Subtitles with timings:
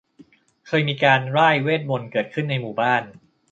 [0.67, 3.03] เคยมีการร่ายเวทมนตร์เกิดขึ้นในหมู่บ้าน